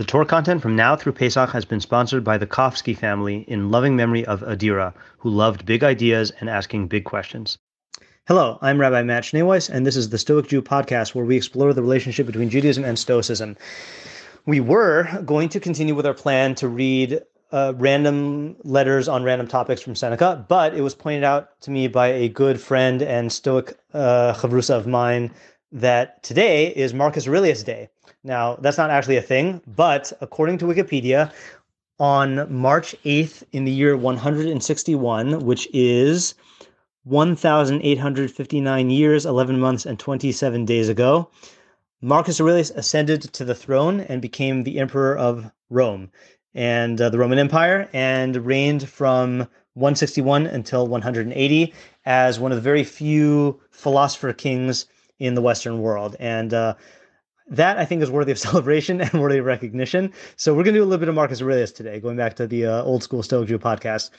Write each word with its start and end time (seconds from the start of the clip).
The 0.00 0.06
Torah 0.06 0.24
content 0.24 0.62
from 0.62 0.76
now 0.76 0.96
through 0.96 1.12
Pesach 1.12 1.50
has 1.50 1.66
been 1.66 1.78
sponsored 1.78 2.24
by 2.24 2.38
the 2.38 2.46
Kofsky 2.46 2.96
family 2.96 3.44
in 3.46 3.70
loving 3.70 3.96
memory 3.96 4.24
of 4.24 4.40
Adira, 4.40 4.94
who 5.18 5.28
loved 5.28 5.66
big 5.66 5.84
ideas 5.84 6.32
and 6.40 6.48
asking 6.48 6.88
big 6.88 7.04
questions. 7.04 7.58
Hello, 8.26 8.58
I'm 8.62 8.80
Rabbi 8.80 9.02
Matt 9.02 9.24
Schneeweiss, 9.24 9.68
and 9.68 9.86
this 9.86 9.96
is 9.96 10.08
the 10.08 10.16
Stoic 10.16 10.48
Jew 10.48 10.62
podcast 10.62 11.14
where 11.14 11.26
we 11.26 11.36
explore 11.36 11.74
the 11.74 11.82
relationship 11.82 12.24
between 12.24 12.48
Judaism 12.48 12.82
and 12.82 12.98
Stoicism. 12.98 13.58
We 14.46 14.58
were 14.58 15.06
going 15.26 15.50
to 15.50 15.60
continue 15.60 15.94
with 15.94 16.06
our 16.06 16.14
plan 16.14 16.54
to 16.54 16.68
read 16.68 17.20
uh, 17.52 17.74
random 17.76 18.56
letters 18.64 19.06
on 19.06 19.22
random 19.22 19.48
topics 19.48 19.82
from 19.82 19.94
Seneca, 19.94 20.46
but 20.48 20.72
it 20.72 20.80
was 20.80 20.94
pointed 20.94 21.24
out 21.24 21.60
to 21.60 21.70
me 21.70 21.88
by 21.88 22.06
a 22.06 22.30
good 22.30 22.58
friend 22.58 23.02
and 23.02 23.30
Stoic 23.30 23.78
uh, 23.92 24.32
chavrusa 24.32 24.78
of 24.78 24.86
mine 24.86 25.30
that 25.72 26.22
today 26.22 26.68
is 26.68 26.92
Marcus 26.92 27.26
Aurelius 27.28 27.62
Day. 27.62 27.88
Now, 28.24 28.56
that's 28.56 28.78
not 28.78 28.90
actually 28.90 29.16
a 29.16 29.22
thing, 29.22 29.60
but 29.66 30.12
according 30.20 30.58
to 30.58 30.64
Wikipedia, 30.66 31.32
on 31.98 32.52
March 32.52 32.96
8th 33.04 33.42
in 33.52 33.64
the 33.64 33.70
year 33.70 33.96
161, 33.96 35.44
which 35.44 35.68
is 35.72 36.34
1,859 37.04 38.90
years, 38.90 39.26
11 39.26 39.60
months, 39.60 39.86
and 39.86 39.98
27 39.98 40.64
days 40.64 40.88
ago, 40.88 41.30
Marcus 42.00 42.40
Aurelius 42.40 42.70
ascended 42.70 43.22
to 43.34 43.44
the 43.44 43.54
throne 43.54 44.00
and 44.00 44.22
became 44.22 44.62
the 44.62 44.78
emperor 44.78 45.16
of 45.16 45.50
Rome 45.68 46.10
and 46.54 47.00
uh, 47.00 47.10
the 47.10 47.18
Roman 47.18 47.38
Empire 47.38 47.88
and 47.92 48.36
reigned 48.36 48.88
from 48.88 49.40
161 49.74 50.46
until 50.46 50.86
180 50.86 51.74
as 52.06 52.40
one 52.40 52.50
of 52.50 52.56
the 52.56 52.62
very 52.62 52.82
few 52.82 53.60
philosopher 53.70 54.32
kings 54.32 54.86
in 55.20 55.34
the 55.34 55.42
Western 55.42 55.80
world. 55.80 56.16
And 56.18 56.52
uh, 56.52 56.74
that 57.48 57.78
I 57.78 57.84
think 57.84 58.02
is 58.02 58.10
worthy 58.10 58.32
of 58.32 58.38
celebration 58.48 59.00
and 59.00 59.20
worthy 59.20 59.38
of 59.38 59.44
recognition. 59.44 60.12
So 60.36 60.54
we're 60.54 60.64
going 60.64 60.74
to 60.74 60.80
do 60.80 60.84
a 60.84 60.86
little 60.86 60.98
bit 60.98 61.08
of 61.08 61.14
Marcus 61.14 61.40
Aurelius 61.40 61.70
today, 61.70 62.00
going 62.00 62.16
back 62.16 62.34
to 62.36 62.46
the 62.46 62.66
uh, 62.66 62.82
old 62.82 63.02
school 63.02 63.22
Stoic 63.22 63.48
Jew 63.48 63.58
podcast. 63.58 64.10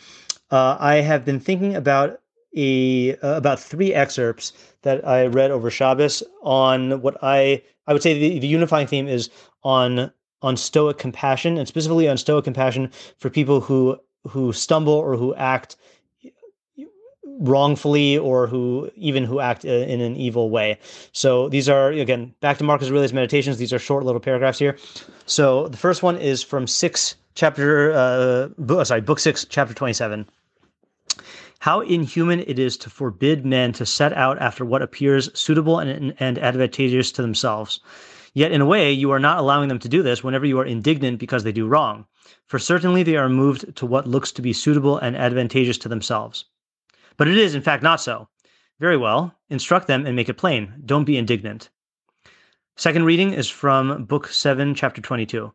Uh, 0.52 0.78
I 0.80 0.96
have 0.96 1.26
been 1.26 1.40
thinking 1.40 1.76
about 1.76 2.20
a 2.56 3.16
uh, 3.18 3.38
about 3.38 3.60
three 3.60 3.94
excerpts 3.94 4.52
that 4.82 5.08
I 5.08 5.28
read 5.28 5.52
over 5.52 5.70
Shabbos 5.70 6.22
on 6.44 7.02
what 7.02 7.18
I 7.22 7.64
I 7.88 7.94
would 7.94 8.04
say 8.04 8.14
the, 8.14 8.40
the 8.40 8.48
unifying 8.48 8.88
theme 8.88 9.08
is 9.08 9.30
on 9.64 10.12
on 10.42 10.58
Stoic 10.58 10.98
compassion 10.98 11.58
and 11.58 11.68
specifically 11.68 12.10
on 12.10 12.18
Stoic 12.18 12.44
compassion 12.44 12.92
for 13.20 13.30
people 13.30 13.62
who 13.62 13.98
who 14.28 14.52
stumble 14.52 14.94
or 14.94 15.16
who 15.16 15.34
act 15.36 15.78
wrongfully 17.40 18.18
or 18.18 18.48
who 18.48 18.90
even 18.96 19.24
who 19.24 19.40
act 19.40 19.66
uh, 19.66 19.70
in 19.70 20.02
an 20.02 20.16
evil 20.16 20.50
way. 20.50 20.78
So 21.12 21.50
these 21.50 21.70
are 21.70 21.92
again 21.92 22.34
back 22.42 22.58
to 22.58 22.64
Marcus 22.64 22.90
Aurelius 22.90 23.14
Meditations. 23.14 23.58
These 23.58 23.74
are 23.74 23.80
short 23.80 24.06
little 24.06 24.22
paragraphs 24.22 24.60
here. 24.60 24.78
So 25.26 25.68
the 25.68 25.78
first 25.78 26.04
one 26.04 26.18
is 26.18 26.44
from 26.44 26.68
six 26.68 27.16
chapter 27.36 27.92
uh, 27.94 28.84
sorry 28.84 29.02
book 29.02 29.20
six 29.20 29.46
chapter 29.46 29.74
twenty 29.74 29.94
seven. 29.94 30.26
How 31.60 31.82
inhuman 31.82 32.40
it 32.48 32.58
is 32.58 32.76
to 32.78 32.90
forbid 32.90 33.46
men 33.46 33.72
to 33.74 33.86
set 33.86 34.14
out 34.14 34.40
after 34.40 34.66
what 34.66 34.82
appears 34.82 35.30
suitable 35.40 35.78
and, 35.78 36.16
and 36.20 36.40
advantageous 36.40 37.12
to 37.12 37.22
themselves. 37.22 37.80
Yet, 38.34 38.52
in 38.52 38.62
a 38.62 38.66
way, 38.66 38.92
you 38.92 39.12
are 39.12 39.20
not 39.20 39.38
allowing 39.38 39.68
them 39.68 39.78
to 39.80 39.90
do 39.90 40.02
this 40.02 40.24
whenever 40.24 40.46
you 40.46 40.58
are 40.58 40.66
indignant 40.66 41.20
because 41.20 41.44
they 41.44 41.52
do 41.52 41.68
wrong. 41.68 42.06
For 42.48 42.58
certainly 42.58 43.04
they 43.04 43.16
are 43.16 43.30
moved 43.30 43.76
to 43.76 43.86
what 43.86 44.08
looks 44.08 44.32
to 44.32 44.42
be 44.42 44.54
suitable 44.54 44.98
and 44.98 45.16
advantageous 45.16 45.78
to 45.80 45.90
themselves. 45.90 46.46
But 47.18 47.28
it 47.28 47.38
is, 47.38 47.56
in 47.56 47.62
fact, 47.62 47.84
not 47.84 48.02
so. 48.02 48.28
Very 48.80 48.98
well, 48.98 49.36
instruct 49.50 49.88
them 49.88 50.06
and 50.06 50.16
make 50.16 50.30
it 50.30 50.36
plain. 50.36 50.74
Don't 50.86 51.06
be 51.06 51.18
indignant. 51.18 51.70
Second 52.78 53.06
reading 53.06 53.34
is 53.34 53.50
from 53.50 54.06
Book 54.06 54.28
7, 54.28 54.74
Chapter 54.74 55.02
22. 55.02 55.54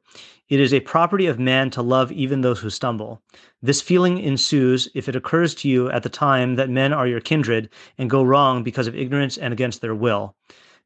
It 0.48 0.60
is 0.60 0.72
a 0.72 0.80
property 0.80 1.26
of 1.26 1.40
man 1.40 1.70
to 1.70 1.82
love 1.82 2.12
even 2.12 2.40
those 2.40 2.60
who 2.60 2.70
stumble. 2.70 3.20
This 3.60 3.82
feeling 3.82 4.18
ensues 4.18 4.88
if 4.94 5.08
it 5.08 5.16
occurs 5.16 5.54
to 5.56 5.68
you 5.68 5.90
at 5.90 6.04
the 6.04 6.08
time 6.08 6.54
that 6.54 6.70
men 6.70 6.92
are 6.92 7.08
your 7.08 7.20
kindred 7.20 7.68
and 7.98 8.08
go 8.08 8.22
wrong 8.22 8.62
because 8.62 8.86
of 8.86 8.94
ignorance 8.94 9.38
and 9.38 9.52
against 9.52 9.80
their 9.80 9.94
will, 9.94 10.36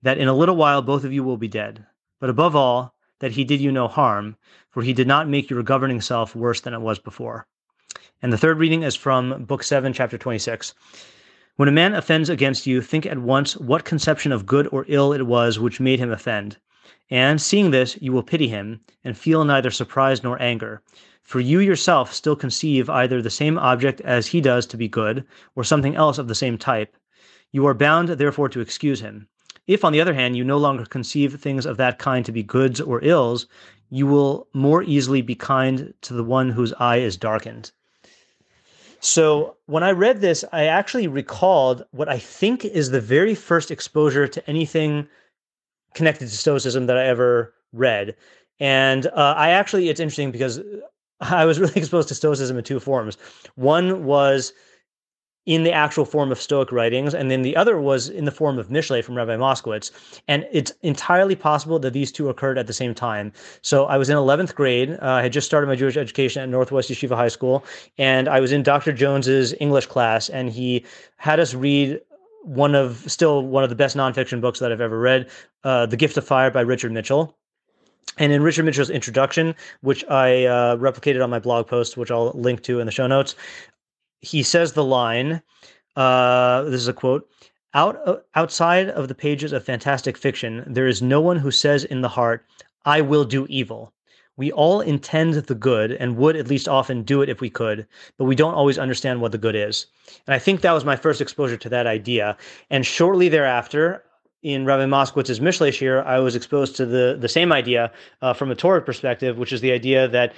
that 0.01 0.17
in 0.17 0.29
a 0.29 0.33
little 0.33 0.57
while 0.57 0.81
both 0.81 1.05
of 1.05 1.13
you 1.13 1.23
will 1.23 1.37
be 1.37 1.49
dead. 1.49 1.85
But 2.21 2.31
above 2.31 2.57
all, 2.57 2.95
that 3.19 3.33
he 3.33 3.45
did 3.45 3.61
you 3.61 3.71
no 3.71 3.87
harm, 3.87 4.37
for 4.71 4.83
he 4.83 4.95
did 4.95 5.07
not 5.07 5.29
make 5.29 5.51
your 5.51 5.63
governing 5.63 6.01
self 6.01 6.35
worse 6.35 6.63
than 6.63 6.73
it 6.73 6.81
was 6.81 6.99
before. 6.99 7.47
And 8.23 8.31
the 8.31 8.39
third 8.39 8.59
reading 8.59 8.83
is 8.83 8.97
from 8.97 9.45
Book 9.45 9.63
7, 9.63 9.95
Chapter 9.95 10.19
26. 10.19 10.75
When 11.57 11.71
a 11.71 11.73
man 11.73 11.95
offends 11.95 12.29
against 12.29 12.67
you, 12.67 12.83
think 12.83 13.07
at 13.07 13.17
once 13.17 13.57
what 13.57 13.87
conception 13.87 14.31
of 14.31 14.45
good 14.45 14.69
or 14.71 14.85
ill 14.89 15.15
it 15.15 15.27
was 15.27 15.59
which 15.59 15.81
made 15.81 15.99
him 15.99 16.13
offend. 16.13 16.59
And 17.09 17.41
seeing 17.41 17.71
this, 17.71 17.97
you 17.99 18.13
will 18.13 18.23
pity 18.23 18.49
him, 18.49 18.81
and 19.03 19.17
feel 19.17 19.43
neither 19.47 19.71
surprise 19.71 20.23
nor 20.23 20.41
anger. 20.43 20.83
For 21.23 21.41
you 21.41 21.61
yourself 21.61 22.13
still 22.13 22.37
conceive 22.37 22.91
either 22.91 23.23
the 23.23 23.31
same 23.31 23.59
object 23.59 24.03
as 24.03 24.27
he 24.27 24.43
does 24.43 24.67
to 24.67 24.77
be 24.77 24.87
good, 24.87 25.25
or 25.55 25.65
something 25.65 25.97
else 25.97 26.19
of 26.19 26.29
the 26.29 26.35
same 26.35 26.59
type. 26.59 26.95
You 27.53 27.67
are 27.67 27.75
bound, 27.75 28.11
therefore, 28.11 28.51
to 28.51 28.61
excuse 28.61 29.01
him. 29.01 29.29
If, 29.67 29.83
on 29.83 29.95
the 29.95 30.01
other 30.03 30.15
hand, 30.15 30.37
you 30.37 30.45
no 30.45 30.59
longer 30.59 30.85
conceive 30.85 31.41
things 31.41 31.65
of 31.65 31.79
that 31.79 31.99
kind 31.99 32.27
to 32.27 32.33
be 32.33 32.43
goods 32.43 32.83
or 32.83 33.03
ills, 33.03 33.47
you 33.89 34.07
will 34.07 34.47
more 34.53 34.83
easily 34.83 35.23
be 35.23 35.35
kind 35.35 35.95
to 36.03 36.13
the 36.13 36.23
one 36.23 36.51
whose 36.51 36.75
eye 36.75 36.99
is 36.99 37.17
darkened. 37.17 37.73
So 39.01 39.57
when 39.67 39.83
I 39.83 39.93
read 39.93 40.21
this, 40.21 40.45
I 40.53 40.67
actually 40.67 41.09
recalled 41.09 41.85
what 41.91 42.09
I 42.09 42.19
think 42.19 42.65
is 42.65 42.91
the 42.91 43.01
very 43.01 43.35
first 43.35 43.71
exposure 43.71 44.29
to 44.29 44.49
anything 44.49 45.09
connected 45.95 46.29
to 46.29 46.37
Stoicism 46.37 46.87
that 46.87 46.99
I 46.99 47.07
ever 47.07 47.55
read. 47.73 48.15
And 48.61 49.07
uh, 49.07 49.35
I 49.37 49.51
actually, 49.51 49.89
it's 49.89 50.01
interesting 50.01 50.31
because 50.31 50.61
I 51.21 51.47
was 51.47 51.59
really 51.59 51.73
exposed 51.77 52.09
to 52.09 52.15
Stoicism 52.15 52.59
in 52.59 52.65
two 52.65 52.79
forms. 52.79 53.17
One 53.57 54.05
was 54.05 54.53
in 55.47 55.63
the 55.65 55.73
actual 55.73 56.05
form 56.05 56.31
of 56.31 56.41
Stoic 56.41 56.71
writings, 56.71 57.15
and 57.15 57.31
then 57.31 57.43
the 57.43 57.57
other 57.57 57.81
was 57.81 58.09
in 58.09 58.25
the 58.25 58.31
form 58.31 58.59
of 58.59 58.69
Mishle 58.69 59.03
from 59.03 59.17
Rabbi 59.17 59.37
Moskowitz. 59.37 59.91
And 60.29 60.47
it's 60.53 60.73
entirely 60.83 61.35
possible 61.35 61.79
that 61.79 61.93
these 61.93 62.13
two 62.13 62.29
occurred 62.29 62.59
at 62.59 62.67
the 62.67 62.73
same 62.73 62.95
time. 62.95 63.33
So 63.63 63.87
I 63.87 63.97
was 63.97 64.11
in 64.11 64.17
11th 64.17 64.55
grade. 64.55 64.99
Uh, 65.01 65.13
I 65.13 65.23
had 65.23 65.33
just 65.33 65.47
started 65.47 65.67
my 65.67 65.77
Jewish 65.77 65.97
education 65.97 66.43
at 66.43 66.49
Northwest 66.49 66.91
Yeshiva 66.91 67.17
High 67.17 67.29
School, 67.29 67.65
and 67.97 68.29
I 68.29 68.41
was 68.41 68.53
in 68.53 68.63
Dr. 68.63 68.93
Jones's 68.93 69.55
English 69.61 69.87
class, 69.87 70.29
and 70.29 70.51
he 70.51 70.85
had 71.17 71.41
us 71.41 71.55
read 71.55 72.01
one 72.43 72.75
of 72.75 73.11
still 73.11 73.43
one 73.43 73.65
of 73.65 73.71
the 73.71 73.77
best 73.77 73.97
nonfiction 73.97 74.41
books 74.41 74.59
that 74.61 74.73
I've 74.73 74.81
ever 74.81 74.99
read, 74.99 75.31
uh, 75.65 75.87
The 75.87 75.97
Gift 75.97 76.17
of 76.17 76.27
Fire 76.27 76.51
by 76.51 76.63
Richard 76.63 76.93
Mitchell. 76.93 77.37
And 78.19 78.33
in 78.33 78.43
Richard 78.43 78.65
Mitchell's 78.65 78.91
introduction, 78.91 79.55
which 79.83 80.05
I 80.09 80.45
uh, 80.45 80.77
replicated 80.77 81.23
on 81.23 81.31
my 81.31 81.39
blog 81.39 81.67
post, 81.67 81.97
which 81.97 82.11
I'll 82.11 82.33
link 82.33 82.63
to 82.65 82.81
in 82.81 82.87
the 82.87 82.93
show 82.93 83.07
notes, 83.07 83.37
he 84.21 84.43
says 84.43 84.73
the 84.73 84.85
line 84.85 85.43
uh, 85.97 86.63
this 86.65 86.81
is 86.81 86.89
a 86.89 86.93
quote 86.93 87.29
out 87.75 88.01
uh, 88.07 88.17
outside 88.35 88.89
of 88.89 89.09
the 89.09 89.15
pages 89.15 89.53
of 89.53 89.65
fantastic 89.65 90.17
fiction 90.17 90.65
there 90.67 90.87
is 90.87 91.03
no 91.03 91.21
one 91.21 91.39
who 91.39 91.51
says 91.51 91.85
in 91.85 92.01
the 92.01 92.09
heart 92.09 92.45
i 92.85 93.01
will 93.01 93.25
do 93.25 93.47
evil 93.49 93.93
we 94.41 94.51
all 94.53 94.81
intend 94.81 95.35
the 95.35 95.55
good 95.55 95.93
and 95.93 96.17
would 96.17 96.35
at 96.35 96.49
least 96.49 96.67
often 96.67 97.03
do 97.03 97.21
it 97.21 97.29
if 97.29 97.43
we 97.43 97.51
could 97.51 97.87
but 98.17 98.25
we 98.25 98.35
don't 98.35 98.55
always 98.55 98.79
understand 98.79 99.21
what 99.21 99.33
the 99.33 99.39
good 99.39 99.55
is. 99.55 99.87
And 100.27 100.35
i 100.35 100.39
think 100.39 100.63
that 100.63 100.73
was 100.73 100.85
my 100.85 100.97
first 100.97 101.21
exposure 101.21 101.59
to 101.59 101.69
that 101.69 101.87
idea. 101.87 102.39
And 102.71 102.87
shortly 102.87 103.29
thereafter 103.29 104.03
in 104.43 104.65
Rabbi 104.65 104.87
Moskowitz's 104.87 105.41
Mishle 105.41 105.71
here, 105.71 106.01
I 106.07 106.19
was 106.21 106.35
exposed 106.35 106.75
to 106.77 106.87
the 106.87 107.19
the 107.21 107.29
same 107.29 107.53
idea 107.53 107.93
uh, 108.23 108.33
from 108.33 108.51
a 108.51 108.55
Torah 108.55 108.81
perspective, 108.81 109.37
which 109.37 109.53
is 109.53 109.61
the 109.61 109.73
idea 109.73 110.09
that 110.09 110.33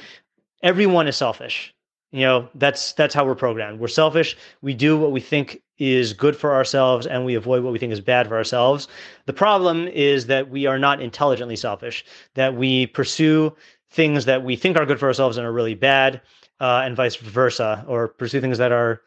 everyone 0.64 1.06
is 1.06 1.16
selfish 1.16 1.72
you 2.12 2.20
know 2.20 2.48
that's 2.54 2.92
that's 2.92 3.14
how 3.14 3.24
we're 3.24 3.34
programmed. 3.34 3.80
We're 3.80 3.88
selfish. 3.88 4.36
We 4.60 4.74
do 4.74 4.96
what 4.96 5.12
we 5.12 5.20
think 5.20 5.62
is 5.78 6.12
good 6.12 6.36
for 6.36 6.54
ourselves 6.54 7.06
and 7.06 7.24
we 7.24 7.34
avoid 7.34 7.64
what 7.64 7.72
we 7.72 7.78
think 7.78 7.92
is 7.92 8.00
bad 8.00 8.28
for 8.28 8.36
ourselves. 8.36 8.86
The 9.26 9.32
problem 9.32 9.88
is 9.88 10.26
that 10.26 10.48
we 10.48 10.66
are 10.66 10.78
not 10.78 11.02
intelligently 11.02 11.56
selfish 11.56 12.04
that 12.34 12.54
we 12.54 12.86
pursue 12.86 13.56
things 13.90 14.26
that 14.26 14.44
we 14.44 14.54
think 14.54 14.76
are 14.76 14.87
good 14.87 15.00
for 15.00 15.08
ourselves 15.08 15.37
and 15.37 15.46
are 15.46 15.52
really 15.52 15.75
bad 15.75 16.20
uh, 16.60 16.82
and 16.84 16.94
vice 16.94 17.16
versa 17.16 17.84
or 17.88 18.08
pursue 18.08 18.40
things 18.40 18.58
that 18.58 18.70
are 18.70 19.02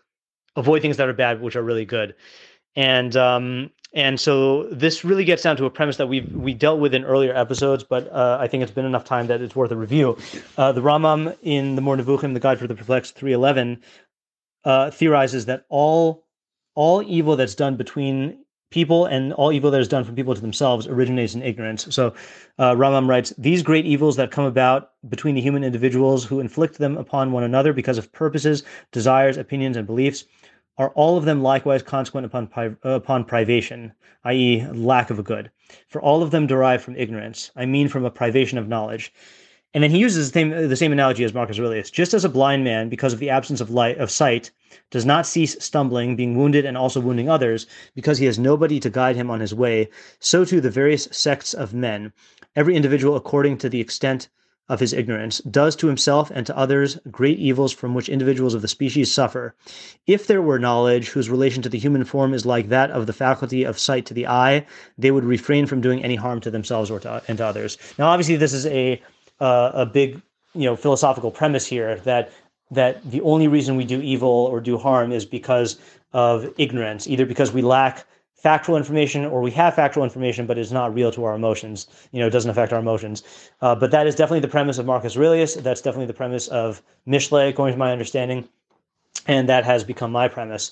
avoid 0.57 0.81
things 0.81 0.97
that 0.97 1.07
are 1.07 1.13
bad 1.13 1.41
which 1.41 1.55
are 1.55 1.63
really 1.63 1.85
good 1.85 2.13
and 2.75 3.15
um, 3.15 3.69
and 3.93 4.19
so 4.19 4.63
this 4.65 5.05
really 5.05 5.23
gets 5.23 5.43
down 5.43 5.55
to 5.57 5.65
a 5.65 5.69
premise 5.69 5.97
that 5.97 6.07
we 6.07 6.21
we 6.21 6.53
dealt 6.53 6.79
with 6.79 6.93
in 6.93 7.05
earlier 7.05 7.35
episodes, 7.35 7.83
but 7.83 8.11
uh, 8.11 8.37
I 8.39 8.47
think 8.47 8.63
it's 8.63 8.71
been 8.71 8.85
enough 8.85 9.05
time 9.05 9.27
that 9.27 9.41
it's 9.41 9.55
worth 9.55 9.71
a 9.71 9.77
review. 9.77 10.17
Uh, 10.57 10.71
the 10.71 10.81
Rambam 10.81 11.35
in 11.41 11.75
the 11.75 11.81
Moreh 11.81 11.97
Nevuchim, 11.97 12.33
the 12.33 12.39
Guide 12.39 12.59
for 12.59 12.67
the 12.67 12.75
Perplexed, 12.75 13.15
three 13.15 13.33
eleven, 13.33 13.81
uh, 14.65 14.91
theorizes 14.91 15.45
that 15.45 15.65
all 15.69 16.25
all 16.75 17.01
evil 17.03 17.35
that's 17.35 17.55
done 17.55 17.77
between 17.77 18.37
people 18.71 19.05
and 19.05 19.31
all 19.33 19.53
evil 19.53 19.71
that 19.71 19.79
is 19.79 19.87
done 19.87 20.03
from 20.03 20.15
people 20.15 20.35
to 20.35 20.41
themselves 20.41 20.87
originates 20.87 21.33
in 21.33 21.41
ignorance. 21.41 21.87
So 21.95 22.13
uh, 22.57 22.73
Rambam 22.73 23.07
writes, 23.07 23.31
these 23.37 23.63
great 23.63 23.85
evils 23.85 24.17
that 24.17 24.31
come 24.31 24.43
about 24.43 24.91
between 25.07 25.35
the 25.35 25.41
human 25.41 25.63
individuals 25.63 26.25
who 26.25 26.41
inflict 26.41 26.79
them 26.79 26.97
upon 26.97 27.31
one 27.31 27.43
another 27.43 27.71
because 27.71 27.97
of 27.97 28.11
purposes, 28.11 28.63
desires, 28.91 29.37
opinions, 29.37 29.77
and 29.77 29.87
beliefs 29.87 30.25
are 30.77 30.89
all 30.89 31.17
of 31.17 31.25
them 31.25 31.41
likewise 31.41 31.81
consequent 31.81 32.25
upon, 32.25 32.77
upon 32.83 33.23
privation, 33.23 33.93
i.e., 34.25 34.65
lack 34.73 35.09
of 35.09 35.19
a 35.19 35.23
good. 35.23 35.49
For 35.87 36.01
all 36.01 36.21
of 36.21 36.31
them 36.31 36.47
derive 36.47 36.81
from 36.81 36.97
ignorance, 36.97 37.51
I 37.55 37.65
mean 37.65 37.87
from 37.87 38.05
a 38.05 38.11
privation 38.11 38.57
of 38.57 38.67
knowledge. 38.67 39.13
And 39.73 39.83
then 39.83 39.91
he 39.91 39.99
uses 39.99 40.31
the 40.31 40.33
same, 40.33 40.69
the 40.69 40.75
same 40.75 40.93
analogy 40.93 41.25
as 41.25 41.33
Marcus 41.33 41.59
Aurelius. 41.59 41.91
Just 41.91 42.13
as 42.13 42.23
a 42.23 42.29
blind 42.29 42.63
man, 42.63 42.87
because 42.87 43.11
of 43.11 43.19
the 43.19 43.29
absence 43.29 43.59
of 43.59 43.69
light 43.69 43.97
of 43.97 44.09
sight, 44.09 44.51
does 44.89 45.05
not 45.05 45.25
cease 45.25 45.57
stumbling, 45.59 46.15
being 46.15 46.37
wounded 46.37 46.63
and 46.65 46.77
also 46.77 47.01
wounding 47.01 47.29
others, 47.29 47.67
because 47.93 48.17
he 48.17 48.25
has 48.25 48.39
nobody 48.39 48.79
to 48.79 48.89
guide 48.89 49.17
him 49.17 49.29
on 49.29 49.41
his 49.41 49.53
way, 49.53 49.89
so 50.19 50.45
too 50.45 50.61
the 50.61 50.69
various 50.69 51.09
sects 51.11 51.53
of 51.53 51.73
men, 51.73 52.13
every 52.55 52.75
individual 52.75 53.17
according 53.17 53.57
to 53.57 53.67
the 53.67 53.81
extent 53.81 54.29
of 54.67 54.79
his 54.79 54.93
ignorance, 54.93 55.39
does 55.39 55.75
to 55.75 55.87
himself 55.87 56.31
and 56.33 56.45
to 56.45 56.57
others 56.57 56.97
great 57.11 57.37
evils 57.37 57.71
from 57.71 57.93
which 57.93 58.09
individuals 58.09 58.53
of 58.53 58.61
the 58.61 58.67
species 58.67 59.13
suffer. 59.13 59.55
If 60.07 60.27
there 60.27 60.41
were 60.41 60.57
knowledge 60.57 61.09
whose 61.09 61.29
relation 61.29 61.61
to 61.63 61.69
the 61.69 61.77
human 61.77 62.03
form 62.03 62.33
is 62.33 62.45
like 62.45 62.69
that 62.69 62.91
of 62.91 63.05
the 63.05 63.13
faculty 63.13 63.63
of 63.63 63.77
sight 63.77 64.05
to 64.07 64.13
the 64.13 64.27
eye, 64.27 64.65
they 64.97 65.11
would 65.11 65.23
refrain 65.25 65.67
from 65.67 65.81
doing 65.81 66.03
any 66.03 66.15
harm 66.15 66.39
to 66.41 66.51
themselves 66.51 66.89
or 66.89 66.99
to, 67.01 67.21
and 67.27 67.37
to 67.37 67.45
others. 67.45 67.77
Now, 67.99 68.07
obviously, 68.07 68.37
this 68.37 68.53
is 68.53 68.65
a 68.65 69.01
uh, 69.39 69.71
a 69.73 69.85
big 69.85 70.21
you 70.53 70.63
know 70.63 70.75
philosophical 70.75 71.31
premise 71.31 71.65
here 71.65 71.97
that 71.97 72.31
that 72.71 73.03
the 73.09 73.21
only 73.21 73.47
reason 73.47 73.75
we 73.75 73.85
do 73.85 74.01
evil 74.01 74.29
or 74.29 74.59
do 74.59 74.77
harm 74.77 75.11
is 75.11 75.25
because 75.25 75.77
of 76.13 76.51
ignorance, 76.57 77.07
either 77.07 77.25
because 77.25 77.51
we 77.51 77.61
lack 77.61 78.05
factual 78.35 78.77
information 78.77 79.25
or 79.25 79.41
we 79.41 79.51
have 79.51 79.73
factual 79.73 80.03
information, 80.03 80.45
but 80.45 80.57
it's 80.57 80.71
not 80.71 80.93
real 80.93 81.11
to 81.11 81.23
our 81.23 81.33
emotions. 81.33 81.87
You 82.11 82.19
know, 82.19 82.27
it 82.27 82.31
doesn't 82.31 82.51
affect 82.51 82.73
our 82.73 82.79
emotions. 82.79 83.23
Uh, 83.61 83.75
but 83.75 83.91
that 83.91 84.05
is 84.07 84.15
definitely 84.15 84.41
the 84.41 84.47
premise 84.47 84.77
of 84.77 84.85
Marcus 84.85 85.17
Aurelius. 85.17 85.55
That's 85.55 85.81
definitely 85.81 86.07
the 86.07 86.13
premise 86.13 86.47
of 86.49 86.81
Mishle, 87.07 87.49
according 87.49 87.73
to 87.73 87.79
my 87.79 87.91
understanding. 87.91 88.47
And 89.27 89.49
that 89.49 89.65
has 89.65 89.83
become 89.83 90.11
my 90.11 90.27
premise. 90.27 90.71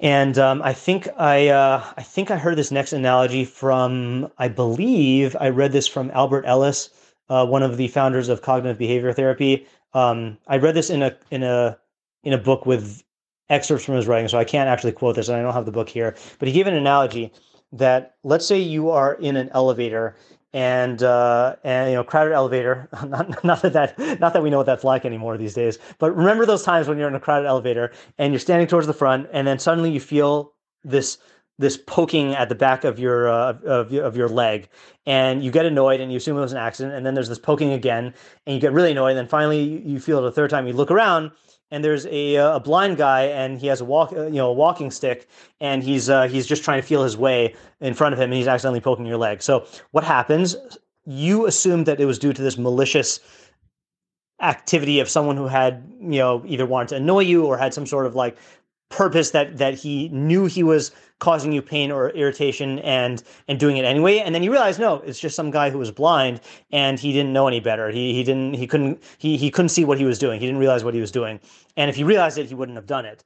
And 0.00 0.38
um, 0.38 0.60
I 0.62 0.72
think 0.72 1.08
I 1.16 1.48
uh, 1.48 1.84
I 1.96 2.02
think 2.02 2.30
I 2.30 2.36
heard 2.36 2.56
this 2.56 2.72
next 2.72 2.92
analogy 2.92 3.44
from 3.44 4.30
I 4.38 4.48
believe 4.48 5.36
I 5.38 5.50
read 5.50 5.70
this 5.70 5.86
from 5.86 6.10
Albert 6.10 6.44
Ellis, 6.46 6.90
uh, 7.28 7.46
one 7.46 7.62
of 7.62 7.76
the 7.76 7.86
founders 7.88 8.28
of 8.28 8.42
cognitive 8.42 8.78
behavior 8.78 9.12
therapy. 9.12 9.66
Um, 9.92 10.38
I 10.48 10.56
read 10.56 10.74
this 10.74 10.90
in 10.90 11.02
a 11.02 11.16
in 11.30 11.44
a 11.44 11.78
in 12.24 12.32
a 12.32 12.38
book 12.38 12.66
with 12.66 13.04
excerpts 13.50 13.84
from 13.84 13.94
his 13.96 14.06
writing, 14.06 14.28
so 14.28 14.38
I 14.38 14.44
can't 14.44 14.68
actually 14.68 14.92
quote 14.92 15.16
this, 15.16 15.28
and 15.28 15.36
I 15.36 15.42
don't 15.42 15.52
have 15.52 15.66
the 15.66 15.72
book 15.72 15.88
here. 15.88 16.14
But 16.38 16.48
he 16.48 16.54
gave 16.54 16.66
an 16.66 16.74
analogy 16.74 17.32
that 17.72 18.14
let's 18.22 18.46
say 18.46 18.58
you 18.58 18.90
are 18.90 19.14
in 19.14 19.36
an 19.36 19.50
elevator 19.52 20.16
and 20.52 21.02
uh, 21.02 21.56
and 21.64 21.90
you 21.90 21.96
know 21.96 22.04
crowded 22.04 22.32
elevator. 22.32 22.88
Not, 23.06 23.44
not 23.44 23.62
that 23.62 23.72
that 23.72 24.20
not 24.20 24.32
that 24.32 24.42
we 24.42 24.50
know 24.50 24.58
what 24.58 24.66
that's 24.66 24.84
like 24.84 25.04
anymore 25.04 25.36
these 25.36 25.54
days. 25.54 25.78
But 25.98 26.16
remember 26.16 26.46
those 26.46 26.62
times 26.62 26.88
when 26.88 26.96
you're 26.96 27.08
in 27.08 27.14
a 27.14 27.20
crowded 27.20 27.46
elevator 27.46 27.92
and 28.18 28.32
you're 28.32 28.40
standing 28.40 28.68
towards 28.68 28.86
the 28.86 28.94
front, 28.94 29.28
and 29.32 29.46
then 29.46 29.58
suddenly 29.58 29.90
you 29.90 30.00
feel 30.00 30.52
this 30.84 31.18
this 31.58 31.76
poking 31.76 32.34
at 32.34 32.48
the 32.48 32.54
back 32.54 32.84
of 32.84 32.98
your 32.98 33.28
uh, 33.28 33.52
of, 33.64 33.92
of 33.92 34.16
your 34.16 34.28
leg 34.28 34.68
and 35.06 35.44
you 35.44 35.50
get 35.50 35.66
annoyed 35.66 36.00
and 36.00 36.10
you 36.10 36.16
assume 36.16 36.36
it 36.36 36.40
was 36.40 36.52
an 36.52 36.58
accident 36.58 36.94
and 36.94 37.06
then 37.06 37.14
there's 37.14 37.28
this 37.28 37.38
poking 37.38 37.72
again 37.72 38.12
and 38.46 38.54
you 38.54 38.60
get 38.60 38.72
really 38.72 38.90
annoyed 38.90 39.10
and 39.10 39.18
then 39.18 39.28
finally 39.28 39.62
you 39.86 40.00
feel 40.00 40.18
it 40.18 40.26
a 40.26 40.32
third 40.32 40.50
time 40.50 40.66
you 40.66 40.72
look 40.72 40.90
around 40.90 41.30
and 41.74 41.84
there's 41.84 42.06
a, 42.06 42.36
uh, 42.36 42.56
a 42.56 42.60
blind 42.60 42.96
guy 42.96 43.24
and 43.24 43.58
he 43.58 43.66
has 43.66 43.80
a 43.80 43.84
walk 43.84 44.12
uh, 44.12 44.26
you 44.26 44.36
know 44.36 44.48
a 44.48 44.52
walking 44.52 44.90
stick 44.90 45.28
and 45.60 45.82
he's 45.82 46.08
uh, 46.08 46.28
he's 46.28 46.46
just 46.46 46.62
trying 46.62 46.80
to 46.80 46.86
feel 46.86 47.02
his 47.02 47.16
way 47.16 47.54
in 47.80 47.94
front 47.94 48.12
of 48.12 48.20
him 48.20 48.30
and 48.30 48.34
he's 48.34 48.46
accidentally 48.46 48.80
poking 48.80 49.04
your 49.04 49.18
leg. 49.18 49.42
So 49.42 49.66
what 49.90 50.04
happens 50.04 50.56
you 51.04 51.46
assume 51.46 51.84
that 51.84 52.00
it 52.00 52.06
was 52.06 52.18
due 52.18 52.32
to 52.32 52.40
this 52.40 52.56
malicious 52.56 53.20
activity 54.40 55.00
of 55.00 55.08
someone 55.08 55.36
who 55.36 55.48
had 55.48 55.84
you 56.00 56.18
know 56.18 56.42
either 56.46 56.64
wanted 56.64 56.88
to 56.90 56.96
annoy 56.96 57.20
you 57.20 57.44
or 57.44 57.58
had 57.58 57.74
some 57.74 57.86
sort 57.86 58.06
of 58.06 58.14
like 58.14 58.36
purpose 58.88 59.30
that 59.30 59.58
that 59.58 59.74
he 59.74 60.08
knew 60.10 60.46
he 60.46 60.62
was 60.62 60.92
causing 61.18 61.52
you 61.52 61.62
pain 61.62 61.90
or 61.90 62.10
irritation 62.10 62.78
and 62.80 63.22
and 63.48 63.58
doing 63.58 63.76
it 63.76 63.84
anyway. 63.84 64.18
And 64.18 64.34
then 64.34 64.42
you 64.42 64.50
realize 64.50 64.78
no 64.78 64.96
it's 65.06 65.18
just 65.18 65.36
some 65.36 65.50
guy 65.50 65.70
who 65.70 65.78
was 65.78 65.90
blind 65.90 66.40
and 66.70 66.98
he 66.98 67.12
didn't 67.12 67.32
know 67.32 67.48
any 67.48 67.60
better. 67.60 67.90
He 67.90 68.14
he 68.14 68.22
didn't 68.22 68.54
he 68.54 68.66
couldn't 68.66 69.02
he 69.18 69.36
he 69.36 69.50
couldn't 69.50 69.70
see 69.70 69.84
what 69.84 69.98
he 69.98 70.04
was 70.04 70.18
doing. 70.18 70.40
He 70.40 70.46
didn't 70.46 70.60
realize 70.60 70.84
what 70.84 70.94
he 70.94 71.00
was 71.00 71.10
doing. 71.10 71.40
And 71.76 71.88
if 71.88 71.96
he 71.96 72.04
realized 72.04 72.38
it 72.38 72.46
he 72.46 72.54
wouldn't 72.54 72.76
have 72.76 72.86
done 72.86 73.04
it. 73.04 73.24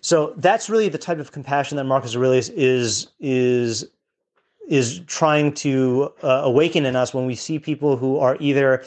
So 0.00 0.34
that's 0.36 0.68
really 0.68 0.88
the 0.88 0.98
type 0.98 1.18
of 1.18 1.30
compassion 1.32 1.76
that 1.76 1.84
Marcus 1.84 2.16
Aurelius 2.16 2.48
is 2.50 3.08
is 3.20 3.84
is 4.68 5.00
trying 5.06 5.52
to 5.52 6.12
uh, 6.22 6.42
awaken 6.44 6.86
in 6.86 6.96
us 6.96 7.12
when 7.12 7.26
we 7.26 7.34
see 7.34 7.58
people 7.58 7.96
who 7.96 8.18
are 8.18 8.36
either 8.40 8.84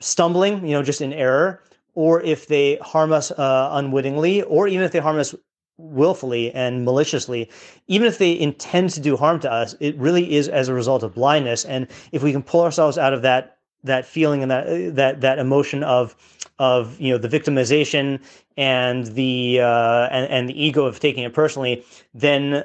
stumbling 0.00 0.64
you 0.66 0.72
know 0.72 0.82
just 0.82 1.00
in 1.00 1.12
error 1.12 1.62
or 1.94 2.20
if 2.22 2.46
they 2.46 2.76
harm 2.76 3.12
us 3.12 3.30
uh, 3.30 3.70
unwittingly, 3.72 4.42
or 4.42 4.68
even 4.68 4.84
if 4.84 4.92
they 4.92 4.98
harm 4.98 5.18
us 5.18 5.34
willfully 5.78 6.52
and 6.52 6.84
maliciously, 6.84 7.50
even 7.88 8.06
if 8.06 8.18
they 8.18 8.38
intend 8.38 8.90
to 8.90 9.00
do 9.00 9.16
harm 9.16 9.40
to 9.40 9.50
us, 9.50 9.74
it 9.80 9.96
really 9.96 10.34
is 10.34 10.48
as 10.48 10.68
a 10.68 10.74
result 10.74 11.02
of 11.02 11.14
blindness. 11.14 11.64
And 11.64 11.86
if 12.12 12.22
we 12.22 12.32
can 12.32 12.42
pull 12.42 12.60
ourselves 12.62 12.98
out 12.98 13.12
of 13.12 13.22
that 13.22 13.56
that 13.82 14.04
feeling 14.04 14.42
and 14.42 14.50
that 14.50 14.96
that 14.96 15.20
that 15.22 15.38
emotion 15.38 15.82
of 15.82 16.14
of 16.58 17.00
you 17.00 17.10
know 17.10 17.18
the 17.18 17.28
victimization 17.28 18.20
and 18.56 19.06
the 19.06 19.60
uh, 19.60 20.08
and, 20.10 20.30
and 20.30 20.48
the 20.48 20.62
ego 20.62 20.84
of 20.84 21.00
taking 21.00 21.24
it 21.24 21.32
personally, 21.32 21.84
then 22.14 22.64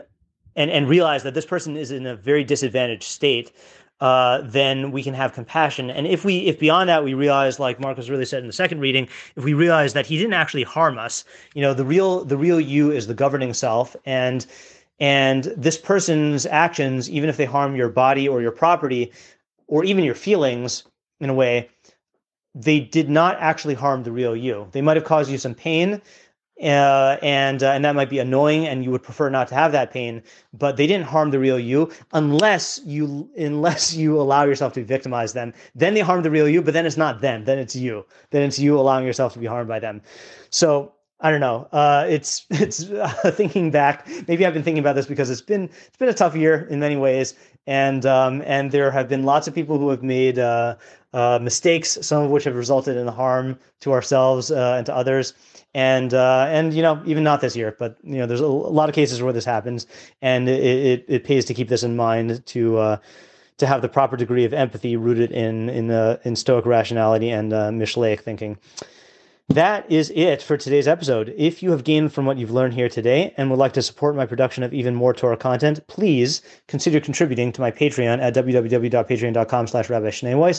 and 0.56 0.70
and 0.72 0.90
realize 0.90 1.24
that 1.24 1.34
this 1.34 1.46
person 1.46 1.78
is 1.78 1.92
in 1.92 2.06
a 2.06 2.16
very 2.16 2.44
disadvantaged 2.44 3.04
state, 3.04 3.52
uh, 4.02 4.42
then 4.44 4.92
we 4.92 5.02
can 5.02 5.14
have 5.14 5.34
compassion. 5.34 5.90
And 5.90 6.06
if 6.06 6.26
we, 6.26 6.40
if 6.48 6.60
beyond 6.60 6.90
that 6.90 7.04
we 7.04 7.14
realize, 7.14 7.60
like 7.60 7.80
Marcus 7.80 8.10
Aurelius 8.10 8.30
said 8.30 8.42
in 8.42 8.48
the 8.48 8.54
second 8.54 8.80
reading, 8.80 9.08
if 9.36 9.44
we 9.44 9.54
realize 9.54 9.94
that 9.94 10.06
he 10.06 10.18
didn't 10.18 10.34
actually 10.34 10.64
harm 10.64 10.98
us, 10.98 11.24
you 11.54 11.62
know, 11.62 11.74
the 11.74 11.86
real, 11.86 12.26
the 12.26 12.38
real 12.38 12.60
you 12.60 12.92
is 12.92 13.08
the 13.08 13.14
governing 13.14 13.54
self, 13.54 13.96
and 14.06 14.46
and 15.00 15.46
this 15.58 15.78
person's 15.78 16.46
actions, 16.46 17.10
even 17.10 17.30
if 17.30 17.36
they 17.36 17.46
harm 17.46 17.76
your 17.76 17.90
body 17.90 18.30
or 18.30 18.42
your 18.42 18.52
property, 18.52 19.12
or 19.68 19.84
even 19.84 20.06
your 20.06 20.16
feelings, 20.16 20.86
in 21.20 21.30
a 21.30 21.34
way, 21.34 21.70
they 22.54 22.80
did 22.80 23.10
not 23.10 23.38
actually 23.40 23.74
harm 23.74 24.04
the 24.04 24.12
real 24.12 24.36
you. 24.36 24.68
They 24.72 24.82
might 24.82 24.96
have 24.96 25.04
caused 25.04 25.30
you 25.30 25.38
some 25.38 25.54
pain 25.54 26.02
uh, 26.62 27.18
and 27.22 27.64
uh, 27.64 27.72
and 27.72 27.84
that 27.84 27.96
might 27.96 28.10
be 28.10 28.20
annoying, 28.20 28.66
and 28.66 28.84
you 28.84 28.92
would 28.92 29.04
prefer 29.04 29.30
not 29.30 29.48
to 29.50 29.56
have 29.56 29.72
that 29.74 29.92
pain. 29.92 30.24
But 30.54 30.78
they 30.78 30.88
didn't 30.88 31.06
harm 31.06 31.32
the 31.32 31.40
real 31.40 31.60
you, 31.60 31.92
unless 32.14 32.80
you 32.86 33.30
unless 33.38 33.94
you 33.94 34.20
allow 34.20 34.46
yourself 34.46 34.74
to 34.74 34.84
victimize 34.84 35.34
them. 35.34 35.54
Then 35.76 35.94
they 35.94 36.00
harm 36.00 36.24
the 36.24 36.32
real 36.32 36.48
you, 36.48 36.62
but 36.62 36.74
then 36.74 36.86
it's 36.86 36.98
not 36.98 37.20
them. 37.20 37.44
Then 37.44 37.60
it's 37.60 37.76
you. 37.76 38.06
Then 38.32 38.44
it's 38.44 38.58
you 38.58 38.80
allowing 38.80 39.06
yourself 39.06 39.34
to 39.34 39.40
be 39.40 39.46
harmed 39.46 39.68
by 39.68 39.80
them. 39.80 40.02
So 40.50 40.94
I 41.20 41.30
don't 41.32 41.42
know. 41.42 41.68
Uh, 41.74 42.06
it's 42.08 42.46
it's 42.50 42.90
uh, 42.90 43.32
thinking 43.32 43.70
back. 43.70 44.08
Maybe 44.28 44.46
I've 44.46 44.54
been 44.54 44.64
thinking 44.64 44.80
about 44.80 44.96
this 44.96 45.08
because 45.08 45.30
it's 45.30 45.42
been 45.42 45.66
it's 45.66 45.98
been 45.98 46.10
a 46.10 46.14
tough 46.14 46.38
year 46.38 46.68
in 46.70 46.80
many 46.80 46.96
ways, 46.96 47.36
and 47.68 48.06
um, 48.06 48.42
and 48.46 48.72
there 48.72 48.92
have 48.92 49.10
been 49.10 49.24
lots 49.24 49.48
of 49.48 49.54
people 49.54 49.78
who 49.78 49.90
have 49.90 50.04
made 50.04 50.40
uh, 50.40 50.76
uh, 51.14 51.40
mistakes, 51.42 51.98
some 52.02 52.24
of 52.24 52.32
which 52.32 52.46
have 52.46 52.56
resulted 52.56 52.96
in 52.96 53.08
harm 53.08 53.60
to 53.82 53.92
ourselves 53.92 54.52
uh, 54.52 54.76
and 54.78 54.86
to 54.86 54.96
others 54.96 55.34
and 55.76 56.14
uh, 56.14 56.48
and 56.50 56.74
you 56.74 56.82
know 56.82 57.04
even 57.06 57.24
not 57.24 57.42
this 57.42 57.56
year, 57.56 57.76
but 57.78 57.98
you 58.02 58.18
know 58.18 58.26
there's 58.26 58.40
a, 58.40 58.48
lot 58.48 58.88
of 58.88 58.96
cases 58.96 59.22
where 59.22 59.34
this 59.34 59.44
happens, 59.44 59.86
and 60.22 60.48
it, 60.48 60.64
it, 60.64 61.06
it 61.08 61.24
pays 61.26 61.44
to 61.46 61.54
keep 61.54 61.68
this 61.68 61.84
in 61.84 61.98
mind 61.98 62.44
to 62.48 62.78
uh, 62.78 62.98
to 63.58 63.68
have 63.68 63.82
the 63.82 63.90
proper 63.90 64.16
degree 64.16 64.46
of 64.46 64.54
empathy 64.54 64.96
rooted 64.96 65.32
in 65.32 65.70
in 65.70 65.92
uh, 65.92 66.18
in 66.24 66.38
Stoic 66.38 66.66
rationality 66.66 67.30
and 67.30 67.52
uh, 67.52 67.70
thinking 68.16 68.58
that 69.56 69.90
is 69.90 70.12
it 70.16 70.42
for 70.42 70.58
today's 70.58 70.88
episode. 70.88 71.34
If 71.38 71.64
you 71.64 71.72
have 71.72 71.86
gained 71.86 72.12
from 72.12 72.26
what 72.26 72.38
you've 72.38 72.52
learned 72.52 72.74
here 72.74 72.90
today 72.90 73.34
and 73.38 73.50
would 73.50 73.60
like 73.60 73.72
to 73.74 73.82
support 73.82 74.14
my 74.14 74.26
production 74.26 74.64
of 74.64 74.74
even 74.74 74.94
more 74.94 75.14
Torah 75.14 75.38
content, 75.38 75.80
please 75.88 76.42
consider 76.68 77.00
contributing 77.00 77.54
to 77.54 77.62
my 77.62 77.72
Patreon 77.72 78.22
at 78.22 78.36
www.patreon.com 78.36 79.68
slash 79.68 79.90
Rabbi. 79.90 80.12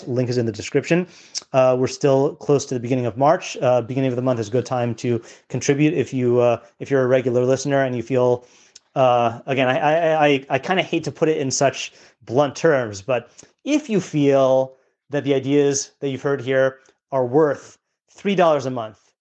Link 0.06 0.30
is 0.30 0.38
in 0.38 0.46
the 0.46 0.52
description. 0.52 1.06
Uh, 1.52 1.76
we're 1.78 1.88
still 1.88 2.36
close 2.36 2.64
to 2.66 2.74
the 2.74 2.80
beginning 2.80 3.04
of 3.04 3.18
March. 3.18 3.56
Uh, 3.60 3.82
beginning 3.82 4.10
of 4.10 4.16
the 4.16 4.22
month 4.22 4.40
is 4.40 4.48
a 4.48 4.52
good 4.52 4.66
time 4.66 4.94
to 4.94 5.22
contribute 5.50 5.92
if 5.92 6.14
you 6.14 6.40
uh, 6.40 6.62
if 6.78 6.90
you're 6.90 7.02
a 7.02 7.08
regular 7.08 7.44
listener 7.44 7.82
and 7.82 7.96
you 7.96 8.02
feel 8.02 8.46
uh, 8.94 9.40
again, 9.44 9.68
I 9.68 9.78
I, 9.78 10.26
I, 10.26 10.46
I 10.48 10.58
kind 10.58 10.80
of 10.80 10.86
hate 10.86 11.04
to 11.04 11.12
put 11.12 11.28
it 11.28 11.36
in 11.36 11.50
such 11.50 11.92
blunt 12.24 12.56
terms, 12.56 13.02
but 13.02 13.30
if 13.64 13.90
you 13.90 14.00
feel 14.00 14.76
that 15.10 15.24
the 15.24 15.34
ideas 15.34 15.90
that 16.00 16.08
you've 16.08 16.22
heard 16.22 16.40
here 16.40 16.78
are 17.12 17.26
worth 17.26 17.76
$3 18.16 18.66
a 18.66 18.70
month. 18.70 19.12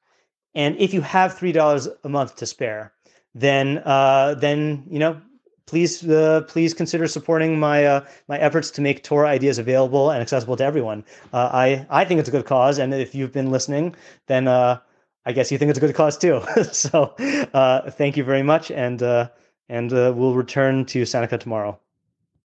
And 0.54 0.78
if 0.78 0.94
you 0.94 1.02
have 1.02 1.38
$3 1.38 1.88
a 2.04 2.10
month 2.10 2.36
to 2.38 2.46
spare, 2.46 2.94
then 3.34 3.80
uh, 3.80 4.36
then 4.36 4.84
you 4.90 4.98
know 4.98 5.22
please 5.68 6.08
uh, 6.10 6.42
please 6.48 6.74
consider 6.74 7.08
supporting 7.08 7.60
my 7.60 7.86
uh, 7.86 8.06
my 8.28 8.38
efforts 8.40 8.72
to 8.72 8.82
make 8.82 9.04
Torah 9.04 9.28
ideas 9.28 9.60
available 9.60 10.10
and 10.10 10.22
accessible 10.22 10.56
to 10.58 10.64
everyone. 10.64 11.04
Uh, 11.34 11.50
I 11.52 11.86
I 11.90 12.06
think 12.06 12.20
it's 12.20 12.30
a 12.30 12.32
good 12.32 12.46
cause, 12.46 12.80
and 12.80 12.94
if 12.94 13.14
you've 13.14 13.34
been 13.34 13.52
listening, 13.52 13.96
then 14.28 14.48
uh, 14.48 14.80
I 15.26 15.34
guess 15.34 15.52
you 15.52 15.58
think 15.58 15.70
it's 15.70 15.78
a 15.78 15.82
good 15.82 15.96
cause 15.96 16.18
too. 16.18 16.42
so 16.72 17.14
uh, 17.54 17.92
thank 17.92 18.18
you 18.18 18.24
very 18.24 18.44
much, 18.44 18.72
and 18.72 19.04
uh, 19.04 19.30
and 19.70 19.92
we'll 19.92 20.34
return 20.36 20.86
to 20.86 21.06
Seneca 21.06 21.38
tomorrow. 21.38 21.80